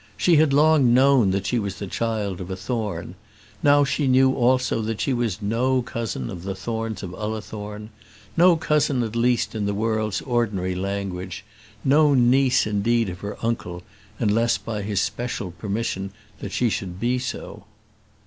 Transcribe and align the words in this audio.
She 0.17 0.37
had 0.37 0.51
long 0.51 0.95
known 0.95 1.29
that 1.29 1.45
she 1.45 1.59
was 1.59 1.77
the 1.77 1.85
child 1.85 2.41
of 2.41 2.49
a 2.49 2.55
Thorne; 2.55 3.13
now 3.61 3.83
she 3.83 4.07
knew 4.07 4.33
also 4.33 4.81
that 4.81 4.99
she 4.99 5.13
was 5.13 5.43
no 5.43 5.83
cousin 5.83 6.31
of 6.31 6.41
the 6.41 6.55
Thornes 6.55 7.03
of 7.03 7.13
Ullathorne; 7.13 7.89
no 8.35 8.55
cousin, 8.55 9.03
at 9.03 9.15
least, 9.15 9.53
in 9.53 9.67
the 9.67 9.75
world's 9.75 10.21
ordinary 10.23 10.73
language, 10.73 11.45
no 11.83 12.15
niece 12.15 12.65
indeed 12.65 13.09
of 13.09 13.19
her 13.19 13.37
uncle, 13.45 13.83
unless 14.17 14.57
by 14.57 14.81
his 14.81 14.99
special 14.99 15.51
permission 15.51 16.09
that 16.39 16.51
she 16.51 16.67
should 16.67 16.99
be 16.99 17.19
so. 17.19 17.65